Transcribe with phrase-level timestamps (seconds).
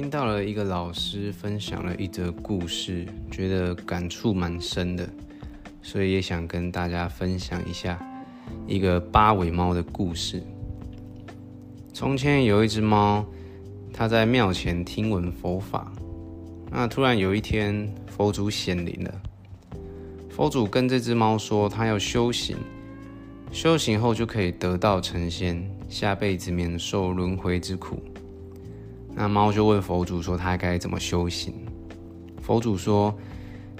[0.00, 5.10] 听到了一个老师分享了一则故事，觉得感触蛮深的，
[5.82, 7.98] 所以也想跟大家分享一下
[8.68, 10.40] 一个八尾猫的故事。
[11.92, 13.26] 从前有一只猫，
[13.92, 15.92] 它在庙前听闻佛法，
[16.70, 19.12] 那突然有一天佛祖显灵了，
[20.30, 22.56] 佛祖跟这只猫说，它要修行，
[23.50, 28.00] 修行后就可以得道成仙，下辈子免受轮回之苦。
[29.14, 31.52] 那猫就问佛祖说：“它该怎么修行？”
[32.40, 33.12] 佛祖说：“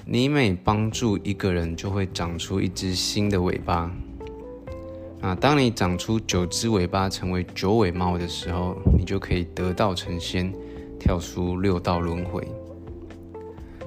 [0.05, 3.91] 你每帮助一个人，就会长出一只新的尾巴。
[5.21, 10.53] 啊，当你长出九只尾巴，成为九尾猫的时候，你就可以得道成仙，
[10.99, 12.47] 跳出六道轮回。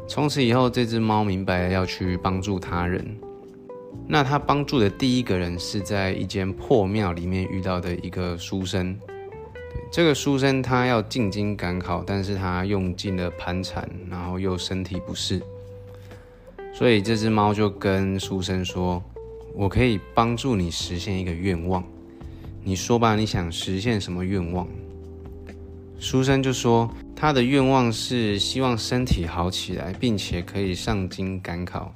[0.07, 3.05] 从此以后，这只猫明白要去帮助他人。
[4.07, 8.97] 那它帮助的第一个人是在一间破庙里面遇到的一个书生。”
[9.91, 15.41] 这个书生他要进京赶考，但是他用尽了盘缠，然后又身体不适，
[16.73, 19.03] 所以这只猫就跟书生说
[19.53, 21.83] ：“我可以帮助你实现一个愿望，
[22.63, 24.65] 你说吧，你想实现什么愿望？”
[25.99, 31.93] 书生就说：“他的愿望是希望身体好起来，并且可以上京赶考，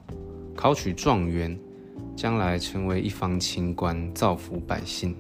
[0.54, 1.58] 考取状元，
[2.16, 5.16] 将来成为一方清官，造福百姓。”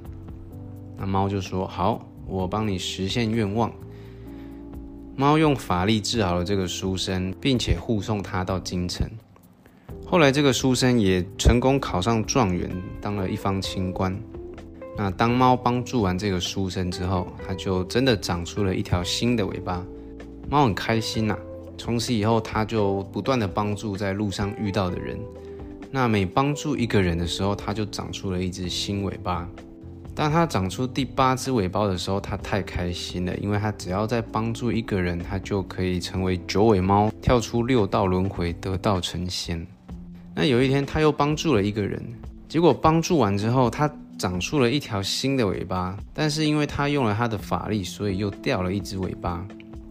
[0.99, 3.71] 那猫就说：“好。”我帮你实现愿望。
[5.15, 9.09] 猫用法力治好了这个书生，并且护送他到京城。
[10.05, 14.15] 后来，这个书生也成功考上状元，当了一方清官。
[14.97, 19.83] 那当猫帮助完这个书生之后，他就真的长出了一条新的尾巴。
[20.49, 21.37] 猫很开心呐，
[21.77, 25.19] 从此以后，他就不断的帮助在路上遇到的人。
[25.91, 29.49] 那每帮助一个人的时候，他就长出了一只新尾巴。
[30.16, 39.67] 当他长出第八只尾巴的时候，他太开心了，因为他只要再帮助一个人，他就可以成为九尾猫，跳出六道轮回，得道成仙。
[40.33, 42.02] 那有一天，他又帮助了一个人，
[42.48, 49.45] 结果帮助完之后，他长出了一条新的尾巴，但是因为他用了他的法力，所以又掉了一只尾巴。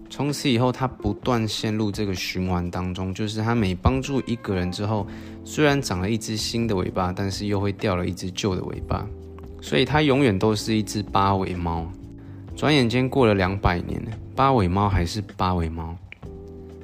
[0.08, 5.06] 从此以后，他不断陷入这个循环当中，就是他每帮助一个人之后，
[5.44, 9.06] 虽然长了一只新的尾巴，但是又会掉了一只旧的尾巴。
[9.64, 11.90] 所以它永远都是一只八尾猫。
[12.54, 13.98] 转眼间过了两百年，
[14.36, 15.96] 八尾猫还是八尾猫。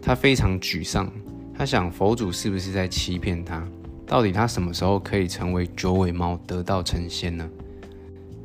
[0.01, 1.13] 他非常沮丧，
[1.55, 3.63] 他想佛祖是不是在欺骗他？
[4.07, 7.47] 到底他什么时候可以成为九尾猫，得道成仙呢？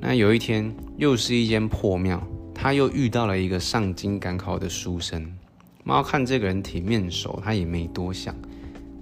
[0.01, 2.21] 那有一天，又是一间破庙，
[2.53, 5.25] 他又遇到了一个上京赶考的书生。
[5.85, 8.35] 猫看这个人挺面熟，他也没多想，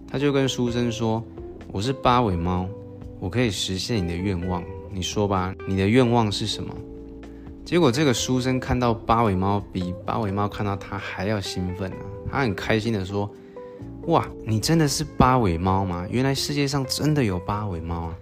[0.07, 1.23] 他就跟书生说
[1.73, 2.69] ：“我是八尾猫，
[3.19, 6.71] 我可以实现你的愿望。”你说吧，你的愿望是什么？
[7.65, 11.97] 结果这个书生看到八尾猫，比八尾猫看到他还要兴奋啊！
[12.31, 13.27] 他很开心的说
[14.05, 16.05] ：“哇，你真的是八尾猫吗？
[16.11, 18.17] 原来世界上真的有八尾猫啊！”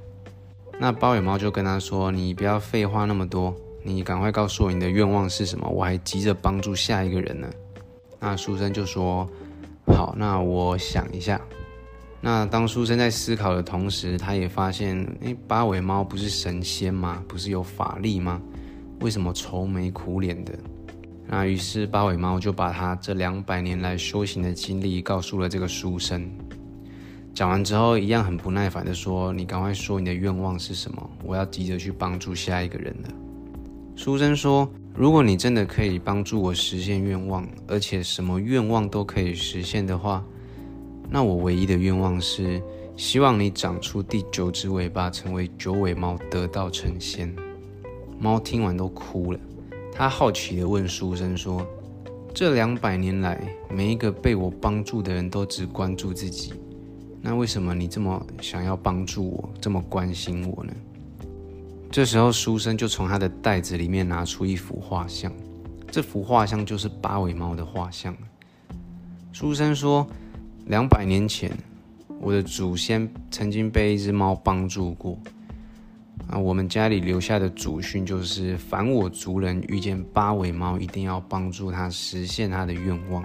[0.80, 3.53] 那八尾猫就跟他说：“你不要废话那么多，
[3.84, 7.50] 你赶快告诉我你的愿望是什么，我还急着帮助下一个人呢。”
[8.20, 9.28] 那书生就说
[9.88, 11.42] ：“好，那我想一下。”
[12.24, 17.24] 那当书生在思考的同时，他也发现，哎，八尾猫不是神仙吗？
[17.28, 18.40] 不是有法力吗？
[19.00, 20.54] 为什么愁眉苦脸的？
[21.28, 26.30] 那于是八尾猫就把他这两百年来修行的经历告诉了这个书生。
[27.34, 31.09] 讲完之后，一样很不耐烦的说：“你赶快说你的愿望是什么？
[31.24, 33.09] 我要急着去帮助下一个人了。”
[33.98, 40.24] 书生说：“如果你真的可以帮助我实现愿望，而且什么愿望都可以实现的话。”
[41.14, 42.64] 那我唯一的愿望是，
[42.96, 47.36] 希望你长出第九只尾巴，成为九尾猫，得道成仙。
[48.18, 49.40] 猫听完都哭了，
[49.92, 51.68] 它好奇地问书生说
[52.34, 56.54] ：“这两百年来，每一个被我帮助的人都只关注自己，
[57.22, 60.72] 那为什么你这么想要帮助我，这么关心我呢？”
[61.92, 65.30] 这时候，书生就从他的袋子里面拿出一幅画像，
[65.91, 68.16] 这幅画像就是八尾猫的画像。
[69.34, 70.08] 书生说。
[70.67, 71.52] 两百年前，
[72.19, 75.17] 我的祖先曾经被一只猫帮助过。
[76.29, 83.23] 啊，我们家里留下的祖训就是：凡我族人遇见八尾猫，一定要帮助它实现它的愿望。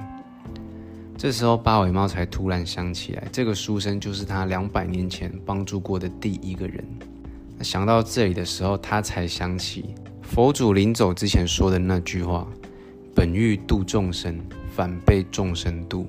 [1.17, 6.85] 这时候，八尾猫才突然想起来，这个书生就是他两百年前帮助过的第一个人。
[7.61, 12.47] 想到这里的时候，他才想起佛祖临走之前说的那句话
[13.15, 14.39] ：“本欲度众生，
[14.75, 16.07] 反被众生度。”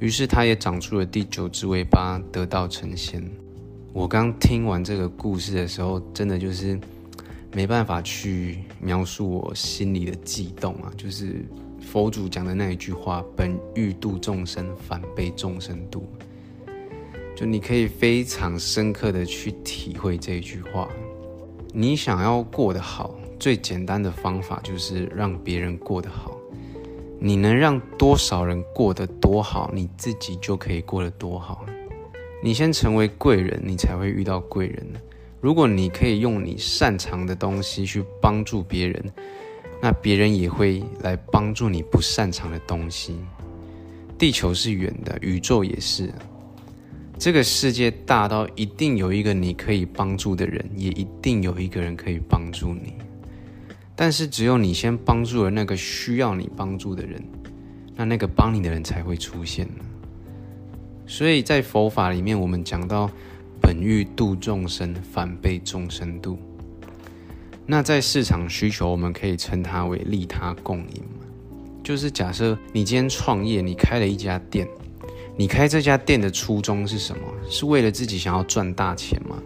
[0.00, 3.22] 于是，它也长出了第九只尾巴，得道成仙。
[3.92, 6.80] 我刚听完这个故事的时候，真的就是
[7.52, 10.90] 没办法去描述我心里的悸动啊！
[10.96, 11.44] 就是
[11.82, 16.08] 佛祖讲的那一句话：“本欲度众生，反被众生度。”
[17.36, 20.88] 就你可以非常深刻的去体会这一句话。
[21.74, 26.39] 你想要过得好，最简单的方法就是让别人过得好。
[27.22, 31.66] 你能让多少人过得多好，你自己就可以过得多好。
[32.42, 34.86] 你先成为贵人，你才会遇到贵人。
[35.38, 39.12] 如果你可以用你擅长的东西去帮助别人，
[39.82, 43.18] 那别人也会来帮助你不擅长的东西。
[44.16, 46.10] 地球是圆的，宇宙也是。
[47.18, 52.94] 这个世界大到一定有一个你可以帮助的人，也一定有一个人可以帮助你。
[54.02, 57.22] 但是只有你先帮助了那个需要你帮助的人，
[57.94, 59.84] 那那个帮你的人才会出现呢。
[61.06, 63.10] 所以在佛法里面，我们讲到
[63.60, 66.38] 本欲度众生，反被众生度。
[67.66, 71.26] 那在市场需求，我们可以称它为利他共赢嘛。
[71.84, 74.66] 就是假设你今天创业，你开了一家店。
[75.36, 77.22] 你开这家店的初衷是什么？
[77.50, 79.36] 是为了自己想要赚大钱吗？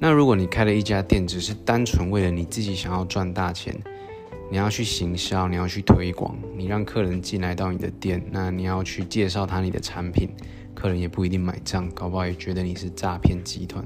[0.00, 3.76] 那如果你开了一家店，只是单纯为了你自己想要赚大钱，
[4.48, 10.28] 你要去行销，你要去推广，你让客人进来到你的店，那你要去介绍他你的产品，
[10.72, 13.84] 客人也不一定买账，搞不好也觉得你是诈骗集团。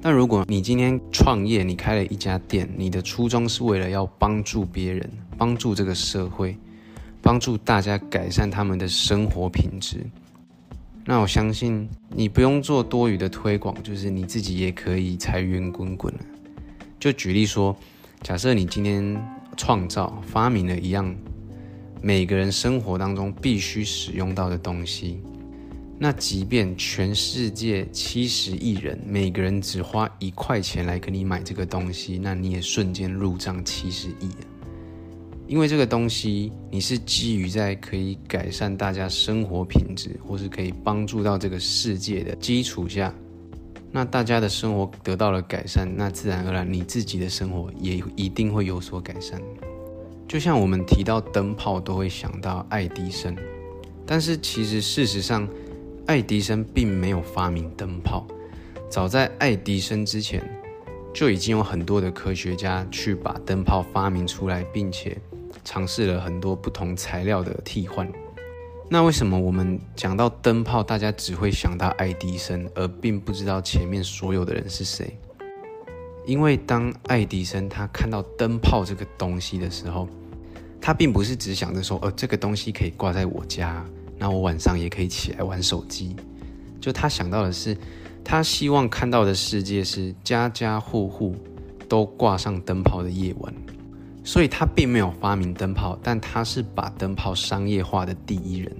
[0.00, 6.56] 那如果你今天创业，你开了一家店，你的初衷是为了要帮助别人，帮助这个社会，
[7.20, 10.06] 帮助大家改善他们的生活品质。
[11.10, 16.20] 那我相信你不用做多余的推广，就是你自己也可以财源滚滚了。
[17.00, 17.74] 就举例说，
[18.20, 19.18] 假设你今天
[19.56, 21.16] 创造发明了一样
[22.02, 25.22] 每个人生活当中必须使用到的东西，
[25.98, 34.57] 那即便全世界七十亿人每个人只花一块钱来跟你买这个东西，那你也瞬间入账七十亿了。
[35.48, 43.14] 因为这个东西，你是基于在可以改善大家生活品质，或是可以帮助到这个世界的基础下，
[43.90, 49.40] 那大家的生活得到了改善，那自然而然你自己的生活也一定会有所改善。
[50.28, 53.34] 就像我们提到灯泡，都会想到爱迪生，
[54.04, 55.48] 但是其实事实上，
[56.04, 58.26] 爱迪生并没有发明灯泡，
[58.90, 60.46] 早在爱迪生之前，
[61.14, 65.16] 就已经有很多的科学家去把灯泡发明出来，并且。
[65.70, 68.10] 尝试了很多不同材料的替换，
[68.88, 75.18] 那为什么我们讲到灯泡，大家只会想到爱迪生，而并不知道前面所有的人是谁？
[76.24, 80.08] 因为当爱迪生他看到灯泡这个东西的时候，
[80.80, 83.84] 他并不是只想着说，呃，这个东西可以挂在我家，
[84.16, 86.16] 那我晚上也可以起来玩手机。
[86.80, 87.76] 就他想到的是，
[88.24, 91.36] 他希望看到的世界是家家户户
[91.86, 93.54] 都挂上灯泡的夜晚。
[94.28, 98.76] 所以他并没有发明灯泡，但他是把灯泡商业化的第一人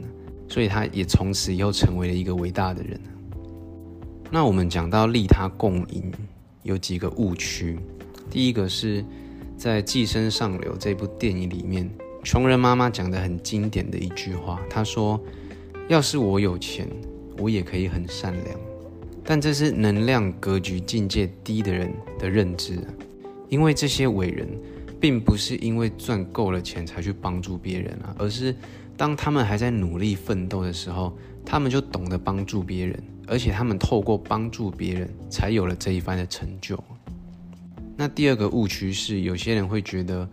[0.46, 3.00] 所以他也从此以后成为了一个伟大的人
[4.30, 6.12] 那我们讲到利他共赢，
[6.64, 7.78] 有几个误区。
[8.30, 9.02] 第一个是
[9.56, 11.90] 在《寄生上流》这部电影里面，
[12.22, 15.18] 穷人妈妈讲的很经典的一句话，她说
[15.88, 16.86] ：“要是我有钱，
[17.38, 18.60] 我也可以很善良。”
[19.24, 22.78] 但这是能量格局境界低的人的认知，
[23.48, 24.46] 因为这些伟人。
[25.00, 28.54] 并不是因为赚够了钱才去帮助别人啊，而是
[28.96, 36.82] 当他们还在努力奋斗的时候，他们就懂得帮助别人，而且他们透过帮助别人，才有了这一番的成就。
[37.96, 40.28] 那第二个误区是，有些人会觉得，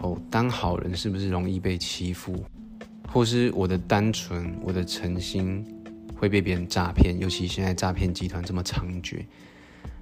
[0.00, 2.44] 哦，当好人是不是容易被欺负，
[3.10, 5.64] 或是我的单纯、我的诚心
[6.14, 7.18] 会被别人诈骗？
[7.18, 9.24] 尤其现在诈骗集团这么猖獗。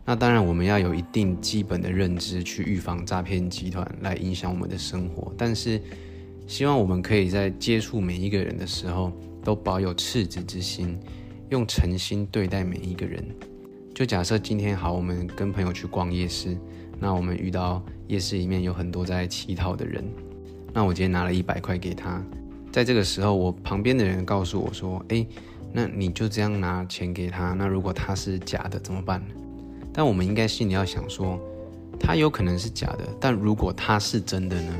[0.06, 5.32] 那当然，我们要有一定基本的认知去预防诈骗集团来影响我们的生活。
[5.38, 5.80] 但是，
[6.46, 9.10] 希望我们可以在接触每一个人的时候，
[9.42, 10.98] 都保有赤子之心，
[11.48, 13.24] 用诚心对待每一个人。
[13.94, 16.54] 就假设今天好，我们跟朋友去逛夜市，
[17.00, 20.04] 那我们遇到夜市里面有很多在乞讨的人，
[20.74, 22.22] 那我今天拿了一百块给他，
[22.70, 25.26] 在这个时候，我旁边的人告诉我说：“诶，
[25.72, 29.22] 那你就这样拿钱给他，那如果他是假的怎么办？”
[29.94, 31.38] 但我们应该心里要想说，
[32.00, 34.74] 他有可能是假的，但如果他是真的呢？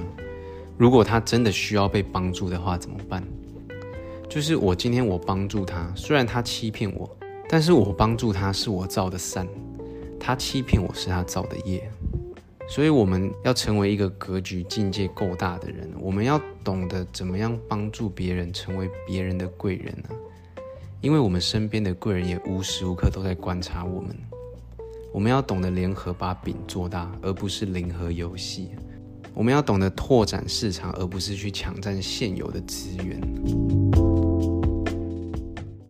[0.77, 3.23] 如果他真的需要被帮助的话，怎么办？
[4.29, 7.09] 就是我今天我帮助他，虽然他欺骗我，
[7.49, 9.47] 但是我帮助他是我造的善，
[10.19, 11.89] 他欺骗我是他造的业。
[12.67, 20.09] 所以我们要成为一个格局境界够大的人，我们要懂得怎么样帮助别人，成为别人的贵人呢？
[21.01, 24.17] 因为我们身边的贵人也无时无刻都在观察我们。
[25.15, 28.71] 我们要懂得联合把饼做大，而不是零和游戏。
[29.33, 33.21] 我们要懂得拓展市场，而不是去抢占现有的资源。